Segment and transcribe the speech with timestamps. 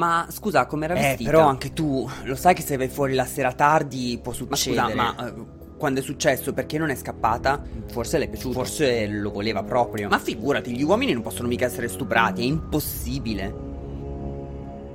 [0.00, 1.30] Ma scusa, com'era Eh, vestita?
[1.30, 4.92] però anche tu, lo sai che se vai fuori la sera tardi può Ma succedere.
[4.92, 5.34] scusa, ma eh,
[5.76, 7.62] quando è successo, perché non è scappata?
[7.88, 8.54] Forse le è piaciuto.
[8.54, 10.08] Forse lo voleva proprio.
[10.08, 13.54] Ma figurati, gli uomini non possono mica essere stuprati, è impossibile.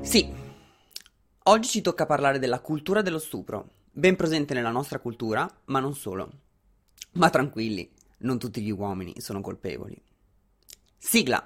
[0.01, 0.27] Sì,
[1.43, 5.93] oggi ci tocca parlare della cultura dello stupro, ben presente nella nostra cultura, ma non
[5.93, 6.31] solo.
[7.13, 7.87] Ma tranquilli,
[8.19, 10.01] non tutti gli uomini sono colpevoli.
[10.97, 11.43] Sigla!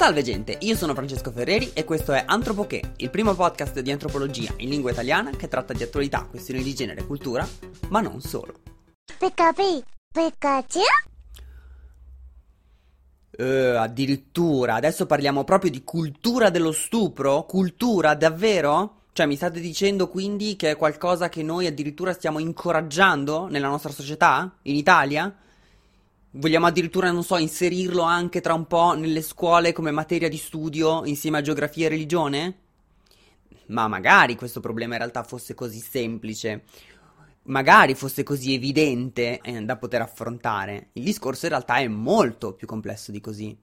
[0.00, 4.50] Salve gente, io sono Francesco Ferreri e questo è Antropoché, il primo podcast di antropologia
[4.56, 7.46] in lingua italiana che tratta di attualità, questioni di genere e cultura,
[7.90, 8.54] ma non solo.
[9.18, 10.80] Pikachu, Pikachu?
[13.32, 17.44] Eh, addirittura, adesso parliamo proprio di cultura dello stupro?
[17.44, 19.02] Cultura, davvero?
[19.12, 23.92] Cioè, mi state dicendo quindi che è qualcosa che noi addirittura stiamo incoraggiando nella nostra
[23.92, 24.50] società?
[24.62, 25.36] In Italia?
[26.32, 31.04] Vogliamo addirittura, non so, inserirlo anche tra un po' nelle scuole come materia di studio
[31.04, 32.58] insieme a geografia e religione?
[33.66, 36.62] Ma magari questo problema in realtà fosse così semplice,
[37.44, 40.90] magari fosse così evidente eh, da poter affrontare.
[40.92, 43.56] Il discorso in realtà è molto più complesso di così.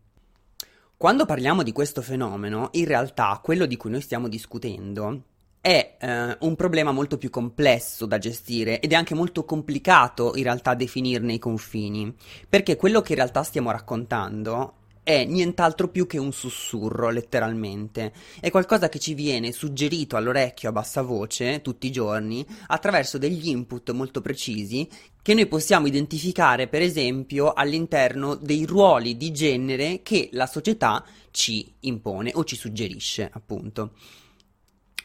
[0.97, 5.23] Quando parliamo di questo fenomeno, in realtà quello di cui noi stiamo discutendo
[5.62, 10.44] è eh, un problema molto più complesso da gestire ed è anche molto complicato in
[10.44, 12.13] realtà definirne i confini,
[12.47, 14.73] perché quello che in realtà stiamo raccontando
[15.07, 18.12] è nient'altro più che un sussurro, letteralmente.
[18.41, 23.47] È qualcosa che ci viene suggerito all'orecchio a bassa voce tutti i giorni attraverso degli
[23.47, 24.85] input molto precisi
[25.22, 31.01] che noi possiamo identificare, per esempio, all'interno dei ruoli di genere che la società
[31.31, 33.94] ci impone o ci suggerisce, appunto.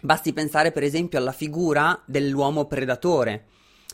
[0.05, 3.47] Basti pensare per esempio alla figura dell'uomo predatore,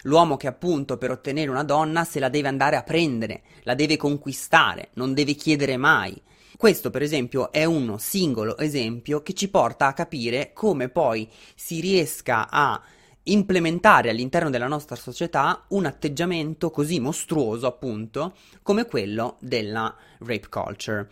[0.04, 3.98] l'uomo che appunto per ottenere una donna se la deve andare a prendere, la deve
[3.98, 6.18] conquistare, non deve chiedere mai.
[6.56, 11.78] Questo per esempio è uno singolo esempio che ci porta a capire come poi si
[11.78, 12.82] riesca a
[13.24, 21.10] implementare all'interno della nostra società un atteggiamento così mostruoso appunto come quello della rape culture.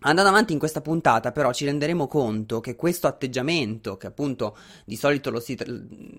[0.00, 4.94] Andando avanti in questa puntata, però, ci renderemo conto che questo atteggiamento, che appunto di
[4.94, 5.56] solito lo si,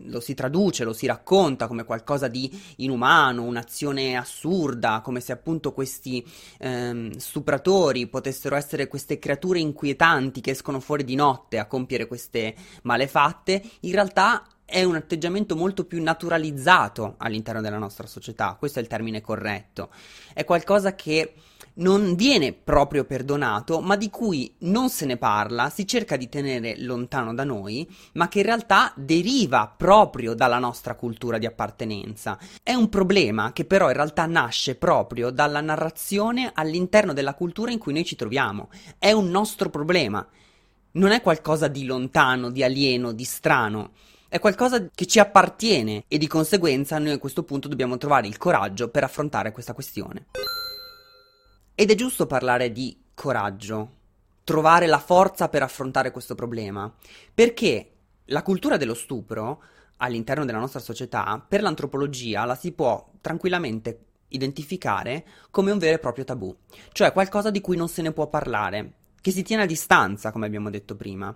[0.05, 5.73] lo si, traduce, lo si racconta come qualcosa di inumano, un'azione assurda, come se appunto
[5.73, 6.25] questi
[6.57, 12.55] ehm, stupratori potessero essere queste creature inquietanti che escono fuori di notte a compiere queste
[12.81, 18.81] malefatte, in realtà è un atteggiamento molto più naturalizzato all'interno della nostra società, questo è
[18.81, 19.89] il termine corretto.
[20.33, 21.35] È qualcosa che
[21.75, 26.77] non viene proprio perdonato, ma di cui non se ne parla, si cerca di tenere
[26.81, 32.37] lontano da noi, ma che in realtà deriva proprio dalla nostra cultura di appartenenza.
[32.61, 37.79] È un problema che però in realtà nasce proprio dalla narrazione all'interno della cultura in
[37.79, 38.69] cui noi ci troviamo.
[38.97, 40.27] È un nostro problema.
[40.91, 43.91] Non è qualcosa di lontano, di alieno, di strano.
[44.29, 48.37] È qualcosa che ci appartiene e di conseguenza noi a questo punto dobbiamo trovare il
[48.37, 50.25] coraggio per affrontare questa questione.
[51.73, 53.91] Ed è giusto parlare di coraggio,
[54.43, 56.93] trovare la forza per affrontare questo problema,
[57.33, 57.91] perché
[58.25, 59.63] la cultura dello stupro
[59.97, 63.99] all'interno della nostra società, per l'antropologia la si può tranquillamente
[64.29, 66.53] identificare come un vero e proprio tabù,
[66.91, 70.45] cioè qualcosa di cui non se ne può parlare, che si tiene a distanza, come
[70.45, 71.33] abbiamo detto prima.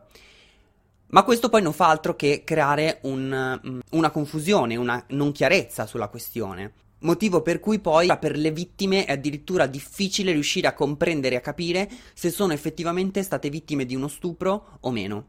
[1.12, 6.08] Ma questo poi non fa altro che creare un, una confusione, una non chiarezza sulla
[6.08, 6.74] questione.
[7.00, 11.42] Motivo per cui poi per le vittime è addirittura difficile riuscire a comprendere e a
[11.42, 15.26] capire se sono effettivamente state vittime di uno stupro o meno.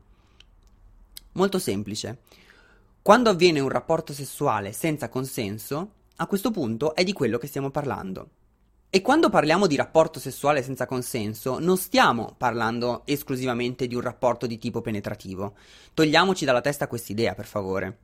[1.33, 2.19] Molto semplice.
[3.01, 7.71] Quando avviene un rapporto sessuale senza consenso, a questo punto è di quello che stiamo
[7.71, 8.29] parlando.
[8.95, 14.47] E quando parliamo di rapporto sessuale senza consenso, non stiamo parlando esclusivamente di un rapporto
[14.47, 15.55] di tipo penetrativo.
[15.95, 17.99] Togliamoci dalla testa quest'idea, per favore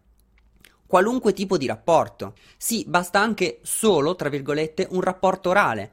[0.87, 2.33] qualunque tipo di rapporto.
[2.57, 5.91] Sì, basta anche solo, tra virgolette, un rapporto orale.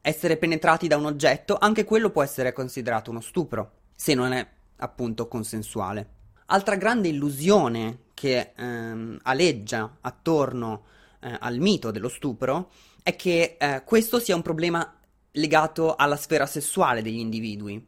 [0.00, 4.48] Essere penetrati da un oggetto, anche quello può essere considerato uno stupro, se non è
[4.76, 6.08] appunto consensuale.
[6.46, 10.84] Altra grande illusione che ehm, aleggia attorno
[11.20, 12.70] eh, al mito dello stupro
[13.02, 14.94] è che eh, questo sia un problema
[15.32, 17.84] legato alla sfera sessuale degli individui.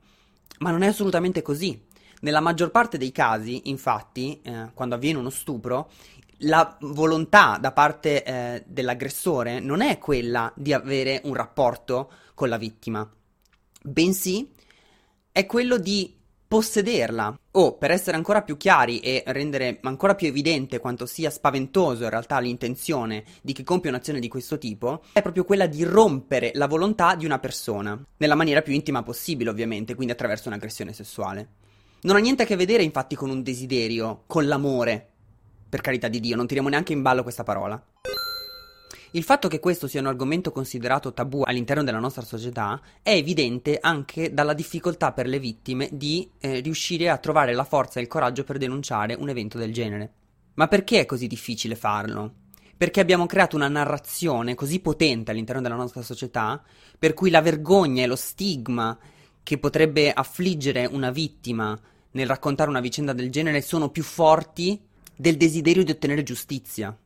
[0.59, 1.87] Ma non è assolutamente così.
[2.21, 5.91] Nella maggior parte dei casi, infatti, eh, quando avviene uno stupro,
[6.45, 12.57] la volontà da parte eh, dell'aggressore non è quella di avere un rapporto con la
[12.57, 13.09] vittima,
[13.83, 14.51] bensì
[15.31, 16.15] è quello di
[16.53, 17.35] possederla.
[17.53, 22.11] O, per essere ancora più chiari e rendere ancora più evidente quanto sia spaventoso in
[22.11, 26.67] realtà l'intenzione di chi compie un'azione di questo tipo, è proprio quella di rompere la
[26.67, 31.49] volontà di una persona, nella maniera più intima possibile ovviamente, quindi attraverso un'aggressione sessuale.
[32.03, 35.09] Non ha niente a che vedere infatti con un desiderio, con l'amore,
[35.71, 37.83] per carità di Dio, non tiriamo neanche in ballo questa parola.
[39.15, 43.77] Il fatto che questo sia un argomento considerato tabù all'interno della nostra società è evidente
[43.79, 48.09] anche dalla difficoltà per le vittime di eh, riuscire a trovare la forza e il
[48.09, 50.13] coraggio per denunciare un evento del genere.
[50.55, 52.33] Ma perché è così difficile farlo?
[52.75, 56.63] Perché abbiamo creato una narrazione così potente all'interno della nostra società
[56.99, 58.99] per cui la vergogna e lo stigma
[59.43, 61.79] che potrebbe affliggere una vittima
[62.13, 64.81] nel raccontare una vicenda del genere sono più forti
[65.15, 66.97] del desiderio di ottenere giustizia.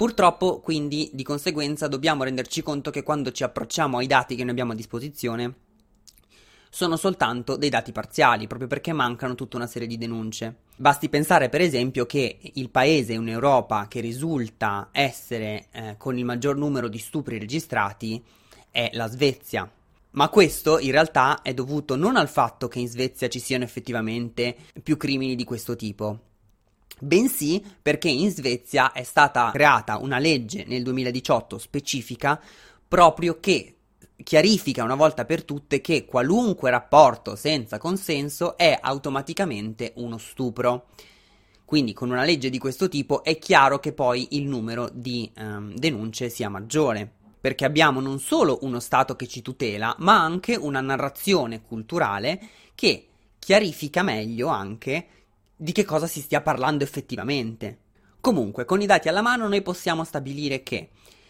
[0.00, 4.52] Purtroppo, quindi, di conseguenza, dobbiamo renderci conto che quando ci approcciamo ai dati che noi
[4.52, 5.54] abbiamo a disposizione,
[6.70, 10.60] sono soltanto dei dati parziali, proprio perché mancano tutta una serie di denunce.
[10.74, 16.24] Basti pensare, per esempio, che il paese in Europa che risulta essere eh, con il
[16.24, 18.24] maggior numero di stupri registrati
[18.70, 19.70] è la Svezia.
[20.12, 24.56] Ma questo in realtà è dovuto non al fatto che in Svezia ci siano effettivamente
[24.82, 26.29] più crimini di questo tipo,
[27.00, 32.40] bensì perché in Svezia è stata creata una legge nel 2018 specifica
[32.86, 33.76] proprio che
[34.22, 40.88] chiarifica una volta per tutte che qualunque rapporto senza consenso è automaticamente uno stupro.
[41.64, 45.72] Quindi con una legge di questo tipo è chiaro che poi il numero di um,
[45.74, 47.08] denunce sia maggiore,
[47.40, 52.40] perché abbiamo non solo uno Stato che ci tutela, ma anche una narrazione culturale
[52.74, 53.06] che
[53.38, 55.06] chiarifica meglio anche
[55.60, 57.78] di che cosa si stia parlando effettivamente.
[58.18, 60.88] Comunque, con i dati alla mano noi possiamo stabilire che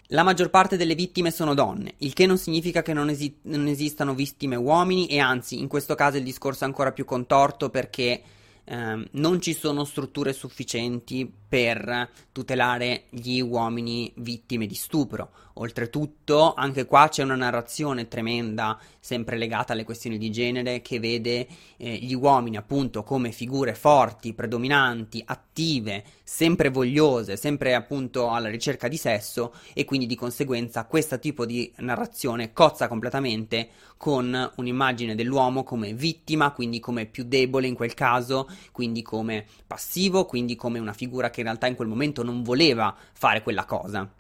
[0.09, 3.67] la maggior parte delle vittime sono donne, il che non significa che non, esi- non
[3.67, 8.23] esistano vittime uomini e anzi, in questo caso il discorso è ancora più contorto perché
[8.65, 15.31] ehm, non ci sono strutture sufficienti per tutelare gli uomini vittime di stupro.
[15.61, 21.47] Oltretutto, anche qua c'è una narrazione tremenda, sempre legata alle questioni di genere, che vede
[21.77, 28.89] eh, gli uomini appunto come figure forti, predominanti, attive, sempre vogliose, sempre appunto alla ricerca
[28.89, 33.69] di sesso e quindi di conseguenza questo tipo di narrazione cozza completamente
[33.99, 40.25] con un'immagine dell'uomo come vittima, quindi come più debole in quel caso, quindi come passivo,
[40.25, 44.11] quindi come una figura che in realtà in quel momento non voleva fare quella cosa.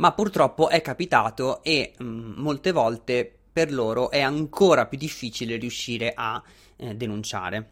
[0.00, 5.56] Ma purtroppo è capitato e mh, mm, molte volte per loro è ancora più difficile
[5.56, 6.42] riuscire a
[6.76, 7.70] eh, denunciare.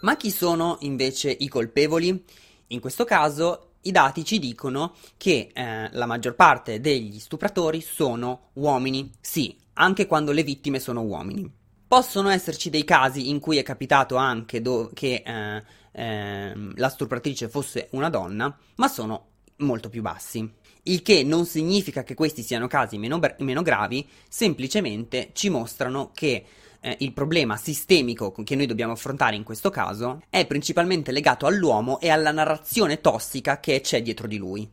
[0.00, 2.24] Ma chi sono invece i colpevoli?
[2.68, 8.48] In questo caso i dati ci dicono che eh, la maggior parte degli stupratori sono
[8.54, 11.52] uomini, sì, anche quando le vittime sono uomini.
[11.86, 15.62] Possono esserci dei casi in cui è capitato anche do- che eh,
[15.92, 20.59] eh, la stupratrice fosse una donna, ma sono molto più bassi.
[20.84, 26.44] Il che non significa che questi siano casi meno, meno gravi, semplicemente ci mostrano che
[26.80, 32.00] eh, il problema sistemico che noi dobbiamo affrontare in questo caso è principalmente legato all'uomo
[32.00, 34.68] e alla narrazione tossica che c'è dietro di lui.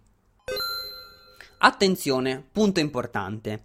[1.59, 3.63] Attenzione, punto importante.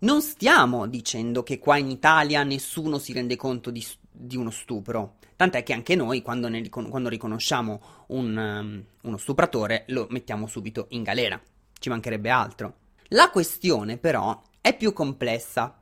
[0.00, 5.16] Non stiamo dicendo che qua in Italia nessuno si rende conto di, di uno stupro.
[5.34, 10.86] Tant'è che anche noi, quando, ne, quando riconosciamo un, um, uno stupratore, lo mettiamo subito
[10.90, 11.40] in galera.
[11.78, 12.74] Ci mancherebbe altro.
[13.08, 15.80] La questione, però, è più complessa.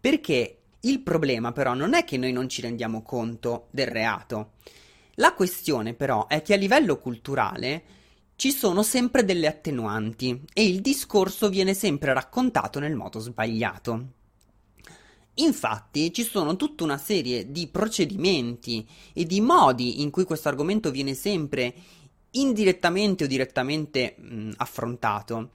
[0.00, 4.52] Perché il problema, però, non è che noi non ci rendiamo conto del reato.
[5.14, 7.82] La questione, però, è che a livello culturale
[8.36, 14.06] ci sono sempre delle attenuanti e il discorso viene sempre raccontato nel modo sbagliato.
[15.34, 20.90] Infatti ci sono tutta una serie di procedimenti e di modi in cui questo argomento
[20.90, 21.74] viene sempre
[22.32, 25.52] indirettamente o direttamente mh, affrontato.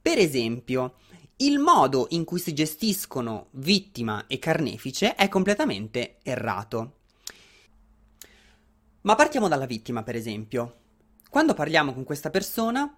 [0.00, 0.96] Per esempio,
[1.36, 6.98] il modo in cui si gestiscono vittima e carnefice è completamente errato.
[9.02, 10.76] Ma partiamo dalla vittima, per esempio.
[11.28, 12.96] Quando parliamo con questa persona,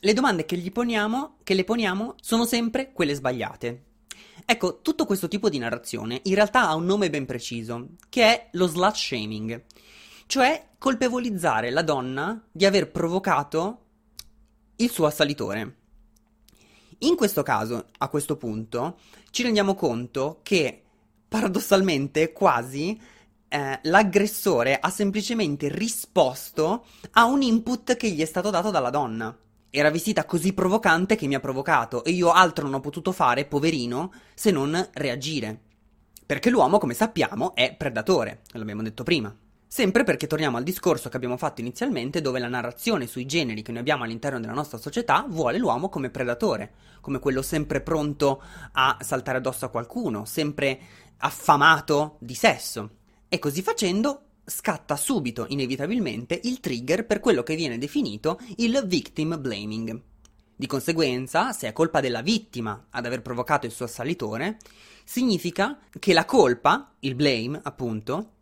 [0.00, 3.84] le domande che gli poniamo, che le poniamo, sono sempre quelle sbagliate.
[4.44, 8.48] Ecco, tutto questo tipo di narrazione in realtà ha un nome ben preciso, che è
[8.52, 9.64] lo slut shaming,
[10.28, 13.78] cioè colpevolizzare la donna di aver provocato
[14.76, 15.76] il suo assalitore.
[16.98, 18.98] In questo caso, a questo punto,
[19.30, 20.82] ci rendiamo conto che
[21.26, 23.00] paradossalmente quasi
[23.48, 29.34] eh, l'aggressore ha semplicemente risposto a un input che gli è stato dato dalla donna.
[29.70, 33.46] Era vestita così provocante che mi ha provocato e io altro non ho potuto fare,
[33.46, 35.58] poverino, se non reagire.
[36.26, 39.34] Perché l'uomo, come sappiamo, è predatore, l'abbiamo detto prima.
[39.70, 43.70] Sempre perché torniamo al discorso che abbiamo fatto inizialmente, dove la narrazione sui generi che
[43.70, 46.72] noi abbiamo all'interno della nostra società vuole l'uomo come predatore,
[47.02, 50.80] come quello sempre pronto a saltare addosso a qualcuno, sempre
[51.18, 52.90] affamato di sesso.
[53.28, 59.38] E così facendo scatta subito, inevitabilmente, il trigger per quello che viene definito il victim
[59.38, 60.00] blaming.
[60.56, 64.56] Di conseguenza, se è colpa della vittima ad aver provocato il suo assalitore,
[65.04, 68.32] significa che la colpa, il blame, appunto,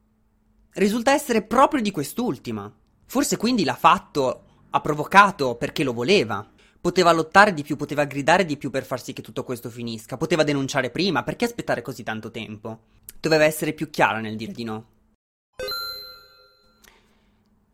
[0.76, 2.72] risulta essere proprio di quest'ultima.
[3.06, 6.46] Forse quindi l'ha fatto, ha provocato perché lo voleva.
[6.80, 10.16] Poteva lottare di più, poteva gridare di più per far sì che tutto questo finisca,
[10.16, 12.78] poteva denunciare prima, perché aspettare così tanto tempo?
[13.18, 14.86] Doveva essere più chiara nel dire di no.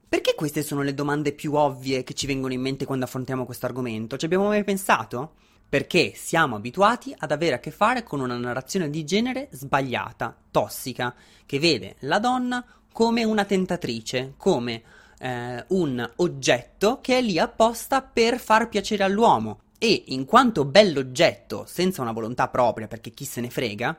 [0.08, 3.66] Perché queste sono le domande più ovvie che ci vengono in mente quando affrontiamo questo
[3.66, 4.16] argomento?
[4.16, 5.34] Ci abbiamo mai pensato?
[5.68, 11.14] Perché siamo abituati ad avere a che fare con una narrazione di genere sbagliata, tossica,
[11.44, 14.82] che vede la donna come una tentatrice, come
[15.18, 19.60] eh, un oggetto che è lì apposta per far piacere all'uomo.
[19.78, 23.98] E in quanto bell'oggetto, senza una volontà propria, perché chi se ne frega,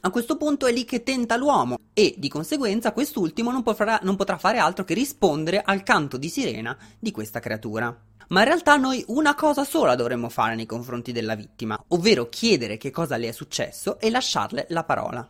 [0.00, 4.16] a questo punto è lì che tenta l'uomo e di conseguenza quest'ultimo non potrà, non
[4.16, 7.96] potrà fare altro che rispondere al canto di sirena di questa creatura.
[8.28, 12.76] Ma in realtà noi una cosa sola dovremmo fare nei confronti della vittima, ovvero chiedere
[12.76, 15.26] che cosa le è successo e lasciarle la parola.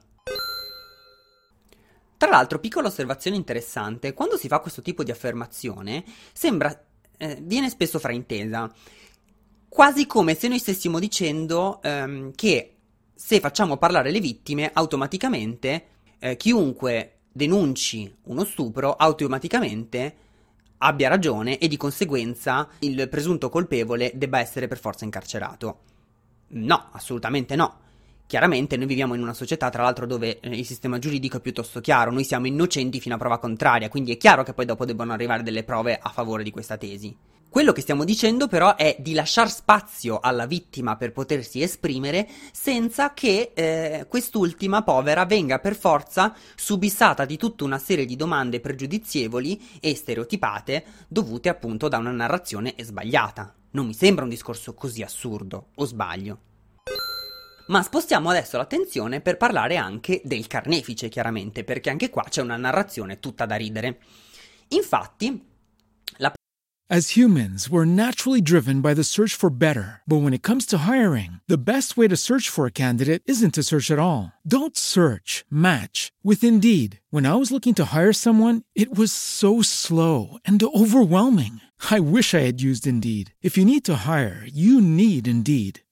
[2.25, 6.03] Tra l'altro, piccola osservazione interessante, quando si fa questo tipo di affermazione,
[6.33, 6.75] sembra,
[7.19, 8.73] eh, viene spesso fraintesa,
[9.69, 12.77] quasi come se noi stessimo dicendo ehm, che
[13.15, 15.87] se facciamo parlare le vittime, automaticamente
[16.19, 20.17] eh, chiunque denunci uno stupro automaticamente
[20.79, 25.81] abbia ragione e di conseguenza il presunto colpevole debba essere per forza incarcerato.
[26.49, 27.83] No, assolutamente no.
[28.27, 31.81] Chiaramente noi viviamo in una società, tra l'altro, dove eh, il sistema giuridico è piuttosto
[31.81, 35.13] chiaro, noi siamo innocenti fino a prova contraria, quindi è chiaro che poi dopo debbano
[35.13, 37.15] arrivare delle prove a favore di questa tesi.
[37.55, 43.15] Quello che stiamo dicendo però è di lasciare spazio alla vittima per potersi esprimere senza
[43.15, 49.79] che eh, quest'ultima povera venga per forza subissata di tutta una serie di domande pregiudizievoli
[49.79, 53.55] e stereotipate dovute appunto da una narrazione sbagliata.
[53.71, 56.54] Non mi sembra un discorso così assurdo, o sbaglio?
[57.67, 62.57] Ma spostiamo adesso l'attenzione per parlare anche del carnefice, chiaramente, perché anche qua c'è una
[62.57, 64.01] narrazione tutta da ridere.
[64.69, 65.53] Infatti,
[66.91, 70.03] As humans, we're naturally driven by the search for better.
[70.07, 73.55] But when it comes to hiring, the best way to search for a candidate isn't
[73.55, 74.35] to search at all.
[74.47, 77.01] Don't search, match with Indeed.
[77.09, 81.63] When I was looking to hire someone, it was so slow and overwhelming.
[81.91, 83.33] I wish I had used Indeed.
[83.41, 85.81] If you need to hire, you need Indeed.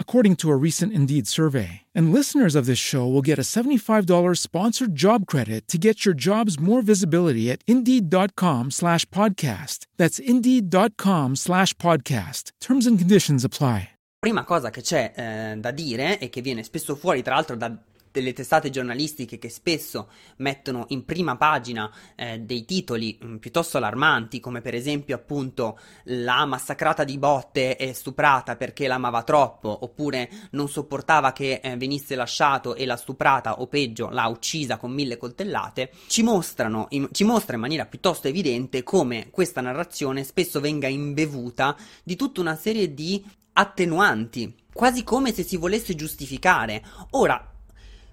[0.00, 1.82] according to a recent Indeed survey.
[1.94, 6.14] And listeners of this show will get a $75 sponsored job credit to get your
[6.14, 9.84] jobs more visibility at Indeed.com slash podcast.
[9.98, 12.52] That's Indeed.com slash podcast.
[12.62, 13.90] Terms and conditions apply.
[14.26, 17.72] prima cosa che c'è eh, da dire e che viene spesso fuori, tra l'altro, da
[18.16, 20.08] delle testate giornalistiche che spesso
[20.38, 25.78] mettono in prima pagina eh, dei titoli mh, mm, piuttosto allarmanti, come per esempio appunto
[26.04, 32.14] la massacrata di botte e stuprata perché l'amava troppo, oppure non sopportava che eh, venisse
[32.14, 37.24] lasciato e l'ha stuprata o peggio l'ha uccisa con mille coltellate, ci mostrano, in, ci
[37.24, 42.94] mostra in maniera piuttosto evidente come questa narrazione spesso venga imbevuta di tutta una serie
[42.94, 46.82] di attenuanti, quasi come se si volesse giustificare.
[47.10, 47.55] Ora,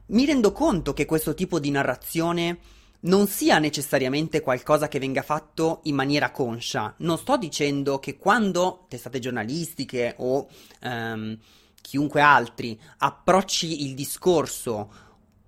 [0.08, 2.60] mi rendo conto che questo tipo di narrazione
[3.02, 6.94] non sia necessariamente qualcosa che venga fatto in maniera conscia.
[7.00, 10.48] Non sto dicendo che quando testate giornalistiche o
[10.82, 11.38] ehm,
[11.82, 14.92] chiunque altri approcci il discorso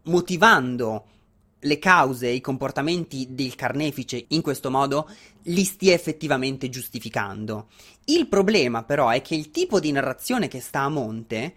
[0.04, 1.06] motivando
[1.60, 5.10] le cause e i comportamenti del carnefice in questo modo
[5.44, 7.68] li stia effettivamente giustificando.
[8.06, 11.56] Il problema però è che il tipo di narrazione che sta a monte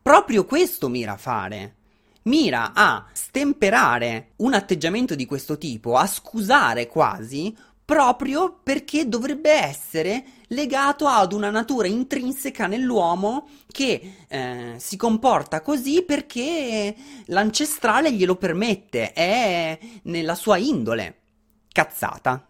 [0.00, 1.74] proprio questo mira a fare
[2.22, 7.56] mira a stemperare un atteggiamento di questo tipo, a scusare quasi,
[7.90, 16.04] proprio perché dovrebbe essere legato ad una natura intrinseca nell'uomo che eh, si comporta così
[16.04, 16.94] perché
[17.26, 21.16] l'ancestrale glielo permette, è nella sua indole.
[21.72, 22.46] Cazzata.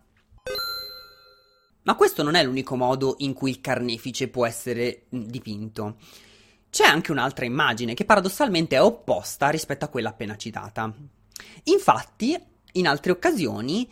[1.82, 5.96] Ma questo non è l'unico modo in cui il carnefice può essere dipinto.
[6.70, 10.92] C'è anche un'altra immagine che paradossalmente è opposta rispetto a quella appena citata.
[11.64, 12.38] Infatti,
[12.72, 13.88] in altre occasioni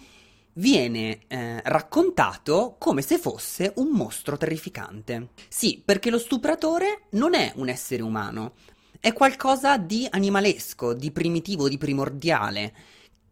[0.54, 5.30] viene eh, raccontato come se fosse un mostro terrificante.
[5.48, 8.54] Sì, perché lo stupratore non è un essere umano,
[9.00, 12.74] è qualcosa di animalesco, di primitivo, di primordiale,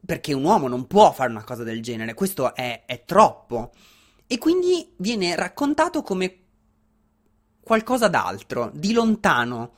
[0.04, 3.72] perché un uomo non può fare una cosa del genere, questo è, è troppo.
[4.26, 6.45] E quindi viene raccontato come
[7.66, 9.72] qualcosa d'altro, di lontano.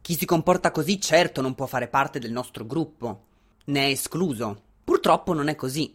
[0.00, 3.24] Chi si comporta così certo non può fare parte del nostro gruppo,
[3.66, 4.62] ne è escluso.
[4.82, 5.94] Purtroppo non è così.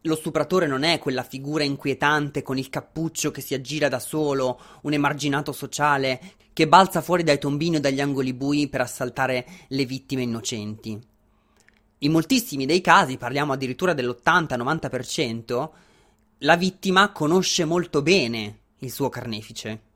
[0.00, 4.58] Lo stupratore non è quella figura inquietante con il cappuccio che si aggira da solo,
[4.84, 9.84] un emarginato sociale che balza fuori dai tombini o dagli angoli bui per assaltare le
[9.84, 10.98] vittime innocenti.
[11.98, 15.70] In moltissimi dei casi, parliamo addirittura dell'80-90%,
[16.38, 19.92] la vittima conosce molto bene il suo carnefice.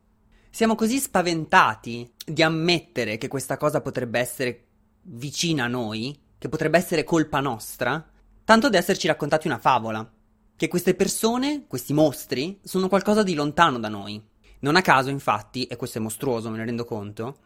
[0.51, 4.65] Siamo così spaventati di ammettere che questa cosa potrebbe essere
[5.03, 8.05] vicina a noi, che potrebbe essere colpa nostra,
[8.45, 10.11] tanto da esserci raccontati una favola.
[10.57, 14.21] Che queste persone, questi mostri, sono qualcosa di lontano da noi.
[14.61, 17.37] Non a caso, infatti, e questo è mostruoso, me ne rendo conto,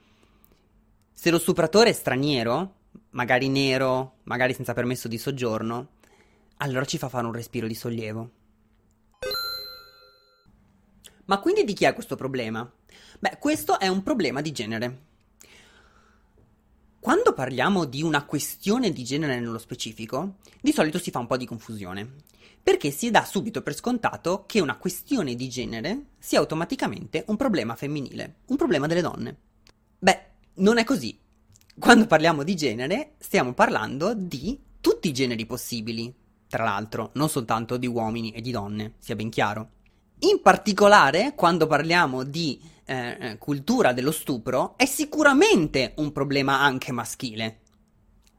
[1.13, 2.75] se lo stupratore è straniero,
[3.11, 5.91] magari nero, magari senza permesso di soggiorno,
[6.57, 8.31] allora ci fa fare un respiro di sollievo.
[11.33, 12.71] Ma quindi di chi è questo problema?
[13.19, 15.05] Beh, questo è un problema di genere.
[17.01, 21.39] Quando parliamo di una questione di genere nello specifico, di solito si fa un po'
[21.39, 22.07] di confusione,
[22.63, 27.77] perché si dà subito per scontato che una questione di genere sia automaticamente un problema
[27.77, 29.37] femminile, un problema delle donne.
[30.01, 30.25] Beh,
[30.57, 31.19] non è così.
[31.79, 36.15] Quando parliamo di genere, stiamo parlando di tutti i generi possibili,
[36.47, 39.81] tra l'altro, non soltanto di uomini e di donne, sia ben chiaro.
[40.25, 46.93] In particolare, quando parliamo di eh, eh, cultura dello stupro, è sicuramente un problema anche
[46.93, 47.61] maschile.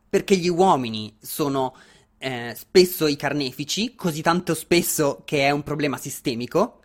[0.10, 1.76] Perché gli uomini sono
[2.20, 6.80] eh, spesso i carnefici, così tanto spesso che è un problema sistemico,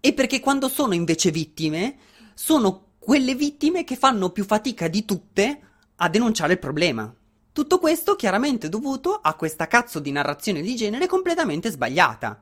[0.00, 1.96] e perché quando sono invece vittime,
[2.34, 5.60] sono quelle vittime che fanno più fatica di tutte
[5.94, 7.14] a denunciare il problema.
[7.52, 12.40] Tutto questo chiaramente dovuto a questa cazzo di narrazione di genere completamente sbagliata.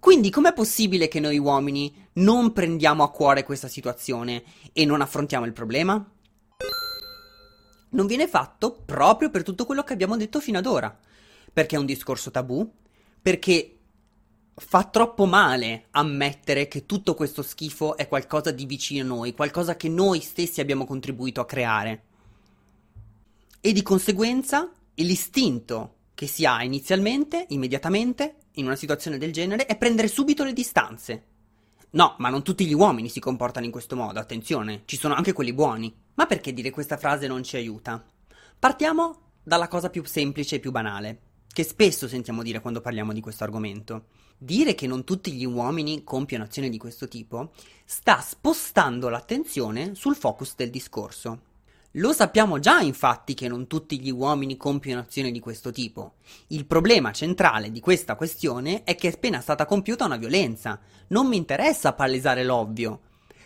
[0.00, 5.44] Quindi com'è possibile che noi uomini non prendiamo a cuore questa situazione e non affrontiamo
[5.44, 6.02] il problema?
[7.90, 10.98] Non viene fatto proprio per tutto quello che abbiamo detto fino ad ora.
[11.52, 12.68] Perché è un discorso tabù,
[13.20, 13.76] perché
[14.54, 19.76] fa troppo male ammettere che tutto questo schifo è qualcosa di vicino a noi, qualcosa
[19.76, 22.04] che noi stessi abbiamo contribuito a creare.
[23.60, 29.76] E di conseguenza l'istinto che si ha inizialmente, immediatamente, in una situazione del genere è
[29.76, 31.24] prendere subito le distanze.
[31.92, 35.32] No, ma non tutti gli uomini si comportano in questo modo, attenzione, ci sono anche
[35.32, 35.92] quelli buoni.
[36.14, 38.04] Ma perché dire questa frase non ci aiuta?
[38.58, 41.20] Partiamo dalla cosa più semplice e più banale,
[41.52, 44.06] che spesso sentiamo dire quando parliamo di questo argomento.
[44.38, 47.52] Dire che non tutti gli uomini compiono azioni di questo tipo
[47.84, 51.40] sta spostando l'attenzione sul focus del discorso.
[51.94, 56.14] Lo sappiamo già infatti che non tutti gli uomini compiono azioni di questo tipo.
[56.48, 60.78] Il problema centrale di questa questione è che è appena stata compiuta una violenza.
[61.08, 63.00] Non mi interessa palesare l'ovvio.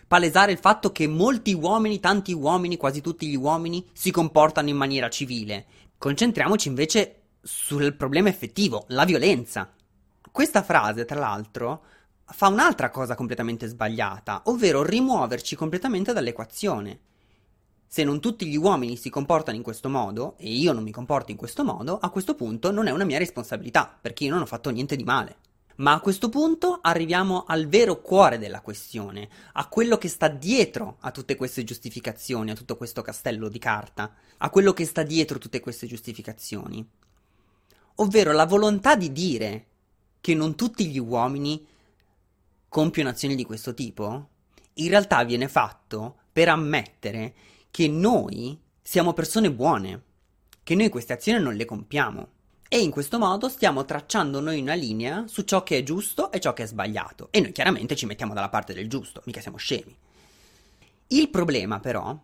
[0.06, 4.76] palesare il fatto che molti uomini, tanti uomini, quasi tutti gli uomini, si comportano in
[4.76, 5.64] maniera civile.
[5.96, 9.72] Concentriamoci invece sul problema effettivo, la violenza.
[10.30, 11.82] Questa frase, tra l'altro,
[12.26, 17.00] fa un'altra cosa completamente sbagliata, ovvero rimuoverci completamente dall'equazione.
[17.94, 21.30] Se non tutti gli uomini si comportano in questo modo, e io non mi comporto
[21.30, 24.46] in questo modo, a questo punto non è una mia responsabilità, perché io non ho
[24.46, 25.36] fatto niente di male.
[25.76, 30.96] Ma a questo punto arriviamo al vero cuore della questione, a quello che sta dietro
[31.02, 35.38] a tutte queste giustificazioni, a tutto questo castello di carta, a quello che sta dietro
[35.38, 36.84] tutte queste giustificazioni.
[37.94, 39.66] Ovvero la volontà di dire
[40.20, 41.64] che non tutti gli uomini
[42.68, 44.30] compiono azioni di questo tipo,
[44.72, 50.02] in realtà viene fatto per ammettere che noi siamo persone buone,
[50.62, 52.28] che noi queste azioni non le compiamo.
[52.68, 56.38] E in questo modo stiamo tracciando noi una linea su ciò che è giusto e
[56.38, 57.26] ciò che è sbagliato.
[57.32, 59.92] E noi chiaramente ci mettiamo dalla parte del giusto, mica siamo scemi.
[61.08, 62.16] Il problema però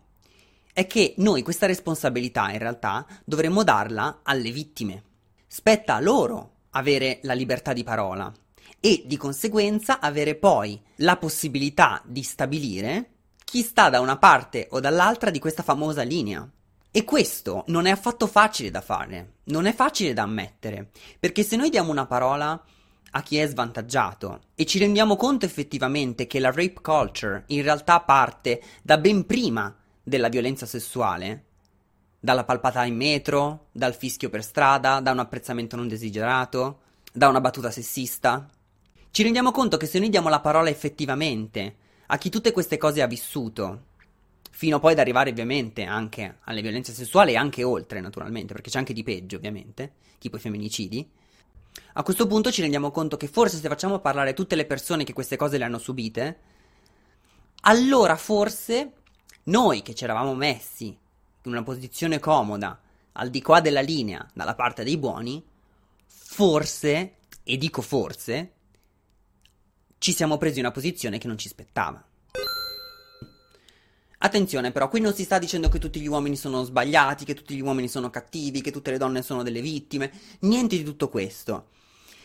[0.72, 5.02] è che noi questa responsabilità in realtà dovremmo darla alle vittime.
[5.48, 8.32] Spetta a loro avere la libertà di parola
[8.78, 13.14] e di conseguenza avere poi la possibilità di stabilire
[13.50, 16.48] chi sta da una parte o dall'altra di questa famosa linea.
[16.92, 21.56] E questo non è affatto facile da fare, non è facile da ammettere, perché se
[21.56, 22.62] noi diamo una parola
[23.10, 27.98] a chi è svantaggiato e ci rendiamo conto effettivamente che la rape culture in realtà
[27.98, 31.46] parte da ben prima della violenza sessuale,
[32.20, 36.82] dalla palpata in metro, dal fischio per strada, da un apprezzamento non desiderato,
[37.12, 38.48] da una battuta sessista,
[39.10, 43.02] ci rendiamo conto che se noi diamo la parola effettivamente a chi tutte queste cose
[43.02, 43.84] ha vissuto,
[44.50, 48.78] fino poi ad arrivare ovviamente anche alle violenze sessuali e anche oltre naturalmente, perché c'è
[48.78, 51.08] anche di peggio ovviamente, tipo i femminicidi,
[51.94, 55.12] a questo punto ci rendiamo conto che forse se facciamo parlare tutte le persone che
[55.12, 56.40] queste cose le hanno subite,
[57.62, 58.92] allora forse
[59.44, 62.80] noi che ci eravamo messi in una posizione comoda,
[63.12, 65.40] al di qua della linea, dalla parte dei buoni,
[66.06, 68.54] forse, e dico forse,
[70.00, 72.02] ci siamo presi una posizione che non ci spettava.
[74.22, 77.54] Attenzione però, qui non si sta dicendo che tutti gli uomini sono sbagliati, che tutti
[77.54, 80.10] gli uomini sono cattivi, che tutte le donne sono delle vittime,
[80.40, 81.68] niente di tutto questo.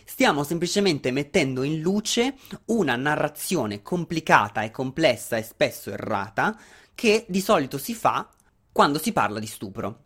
[0.05, 2.35] Stiamo semplicemente mettendo in luce
[2.67, 6.57] una narrazione complicata e complessa e spesso errata
[6.95, 8.29] che di solito si fa
[8.71, 10.03] quando si parla di stupro.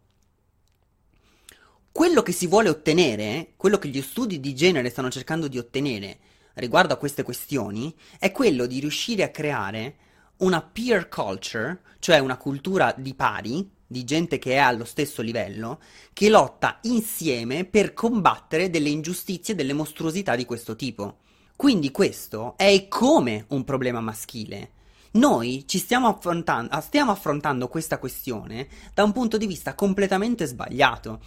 [1.92, 6.18] Quello che si vuole ottenere, quello che gli studi di genere stanno cercando di ottenere
[6.60, 9.96] riguardo a queste questioni è quello di riuscire a creare
[10.38, 15.80] una peer culture, cioè una cultura di pari, di gente che è allo stesso livello,
[16.14, 21.18] che lotta insieme per combattere delle ingiustizie, delle mostruosità di questo tipo.
[21.56, 24.72] Quindi questo è come un problema maschile.
[25.12, 31.20] Noi stiamo affrontando, stiamo affrontando questa questione da un punto di vista completamente sbagliato.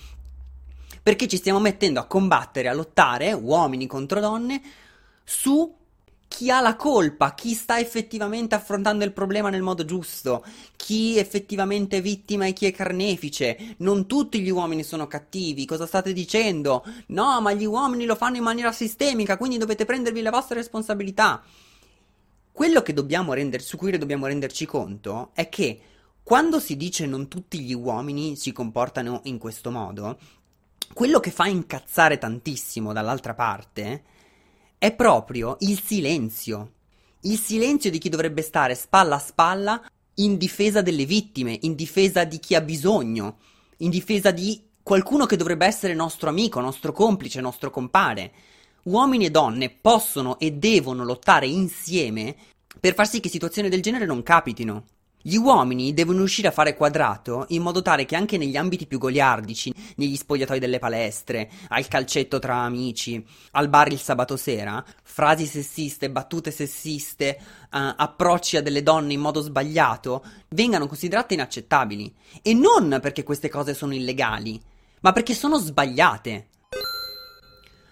[1.03, 4.62] Perché ci stiamo mettendo a combattere, a lottare, uomini contro donne,
[5.24, 5.74] su
[6.32, 10.42] chi ha la colpa, chi sta effettivamente affrontando il problema nel modo giusto,
[10.76, 13.74] chi effettivamente è vittima e chi è carnefice.
[13.78, 16.85] Non tutti gli uomini sono cattivi, cosa state dicendo?
[17.08, 21.42] No, ma gli uomini lo fanno in maniera sistemica, quindi dovete prendervi le vostre responsabilità.
[22.50, 22.80] Quello
[23.35, 25.80] render, su cui dobbiamo renderci conto è che
[26.22, 30.18] quando si dice non tutti gli uomini si comportano in questo modo,
[30.94, 34.04] quello che fa incazzare tantissimo dall'altra parte
[34.83, 36.73] è proprio il silenzio.
[37.21, 39.81] Il silenzio di chi dovrebbe stare spalla a spalla
[40.14, 43.37] in difesa delle vittime, in difesa di chi ha bisogno,
[43.77, 48.33] in difesa di qualcuno che dovrebbe essere nostro amico, nostro complice, nostro compare.
[48.83, 52.35] Uomini e donne possono e devono lottare insieme
[52.81, 54.85] per far sì che situazioni del genere non capitino.
[55.24, 58.98] Gli uomini devono riuscire a fare quadrato in modo tale che anche negli ambiti più
[58.98, 65.46] goliardici, negli spogliatoi delle palestre, al calcetto tra amici, al bar il sabato sera, frasi
[65.46, 72.12] sessiste, battute sessiste, uh, approcci a delle donne in modo sbagliato, vengano considerate inaccettabili.
[72.42, 74.61] E non perché queste cose sono illegali,
[75.02, 76.48] ma perché sono sbagliate.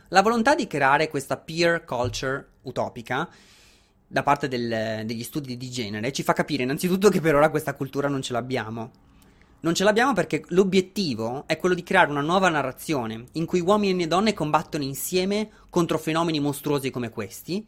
[0.09, 3.29] La volontà di creare questa peer culture utopica
[4.13, 7.75] da parte del, degli studi di genere ci fa capire innanzitutto che per ora questa
[7.75, 8.91] cultura non ce l'abbiamo.
[9.61, 14.03] Non ce l'abbiamo perché l'obiettivo è quello di creare una nuova narrazione in cui uomini
[14.03, 17.65] e donne combattono insieme contro fenomeni mostruosi come questi,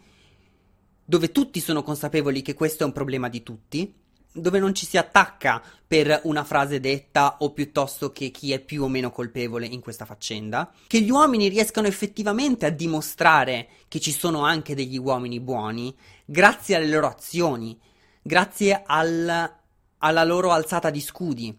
[1.05, 3.95] dove tutti sono consapevoli che questo è un problema di tutti
[4.33, 8.83] dove non ci si attacca per una frase detta o piuttosto che chi è più
[8.83, 14.11] o meno colpevole in questa faccenda, che gli uomini riescano effettivamente a dimostrare che ci
[14.11, 15.95] sono anche degli uomini buoni
[16.33, 17.79] grazie alle loro azioni,
[18.23, 19.53] grazie al,
[19.99, 21.55] alla loro alzata di scudi,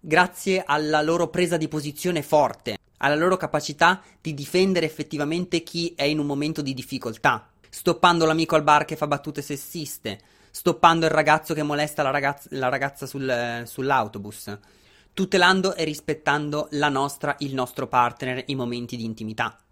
[0.00, 6.04] grazie alla loro presa di posizione forte, alla loro capacità di difendere effettivamente chi è
[6.04, 10.18] in un momento di difficoltà, stoppando l'amico al bar che fa battute sessiste,
[10.50, 14.58] stoppando il ragazzo che molesta la ragazza, la ragazza sul, sull'autobus,
[15.12, 19.63] tutelando e rispettando la nostra, il nostro partner in momenti di intimità.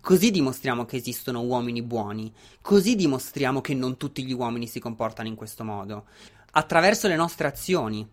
[0.00, 2.32] Così dimostriamo che esistono uomini buoni,
[2.62, 6.06] così dimostriamo che non tutti gli uomini si comportano in questo modo,
[6.52, 8.08] attraverso le nostre azioni.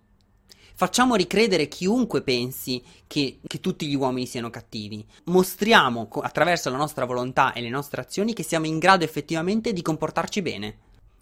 [0.78, 5.06] Facciamo ricredere chiunque pensi che, che, tutti gli uomini siano cattivi.
[5.26, 9.82] Mostriamo attraverso la nostra volontà e le nostre azioni che siamo in grado effettivamente di
[9.82, 10.78] comportarci bene.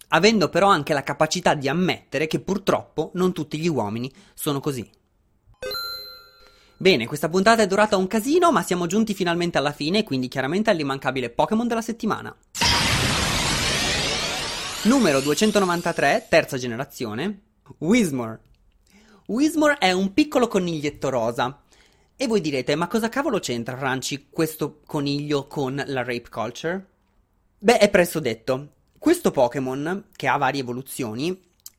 [0.08, 4.88] Avendo però anche la capacità di ammettere che purtroppo non tutti gli uomini sono così.
[6.84, 10.68] Bene, questa puntata è durata un casino, ma siamo giunti finalmente alla fine, quindi chiaramente
[10.68, 12.36] all'immancabile Pokémon della settimana.
[14.82, 17.40] Numero 293, terza generazione,
[17.78, 18.38] Whismore.
[19.28, 21.62] Whismore è un piccolo coniglietto rosa.
[22.16, 26.86] E voi direte, ma cosa cavolo c'entra, Franci, questo coniglio con la rape culture?
[27.60, 28.72] Beh, è presto detto.
[28.98, 31.34] Questo Pokémon, che ha varie evoluzioni,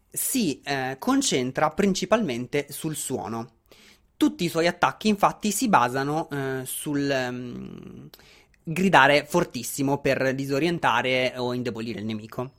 [0.09, 3.54] si eh, concentra principalmente sul suono.
[4.17, 8.09] Tutti i suoi attacchi infatti si basano eh, sul um,
[8.63, 12.51] gridare fortissimo per disorientare o indebolire il nemico.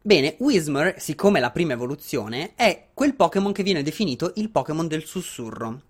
[0.00, 4.86] Bene, Whismer, siccome è la prima evoluzione, è quel Pokémon che viene definito il Pokémon
[4.86, 5.82] del sussurro.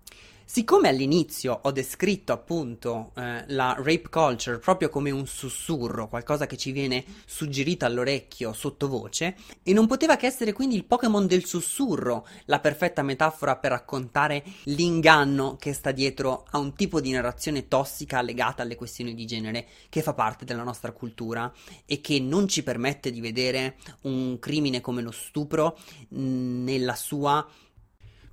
[0.49, 6.55] Siccome all'inizio ho descritto appunto eh, la rape culture proprio come un sussurro, qualcosa che
[6.55, 12.25] ci viene suggerito all'orecchio sottovoce, e non poteva che essere quindi il Pokémon del sussurro,
[12.45, 18.21] la perfetta metafora per raccontare l'inganno che sta dietro a un tipo di narrazione tossica
[18.21, 21.53] legata alle questioni di genere che fa parte della nostra cultura
[21.85, 27.45] e che non ci permette di vedere un crimine come lo stupro nella sua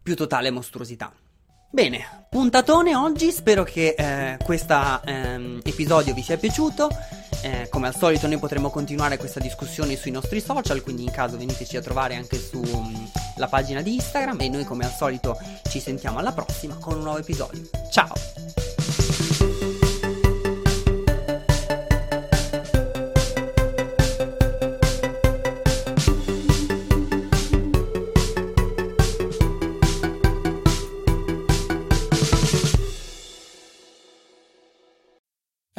[0.00, 1.12] più totale mostruosità.
[1.74, 6.88] Bene, puntatone oggi, spero che eh, questo ehm, episodio vi sia piaciuto.
[7.42, 11.36] Eh, come al solito noi potremo continuare questa discussione sui nostri social, quindi in caso
[11.36, 15.36] veniteci a trovare anche sulla mm, pagina di Instagram e noi come al solito
[15.68, 17.68] ci sentiamo alla prossima con un nuovo episodio.
[17.90, 18.83] Ciao!